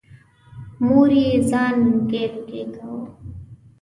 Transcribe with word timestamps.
مور 0.85 1.09
یې 1.23 1.31
ځان 1.49 1.73
لوګی 1.83 2.23
لوګی 2.33 2.63
کاوه. 2.75 3.01